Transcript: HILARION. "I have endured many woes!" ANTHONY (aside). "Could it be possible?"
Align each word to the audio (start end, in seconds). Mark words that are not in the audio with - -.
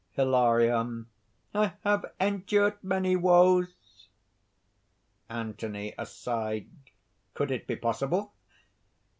HILARION. 0.13 1.05
"I 1.53 1.73
have 1.83 2.11
endured 2.19 2.83
many 2.83 3.15
woes!" 3.15 4.07
ANTHONY 5.29 5.93
(aside). 5.95 6.65
"Could 7.35 7.51
it 7.51 7.67
be 7.67 7.75
possible?" 7.75 8.33